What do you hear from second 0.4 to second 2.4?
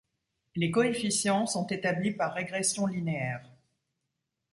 Les coefficients sont établis par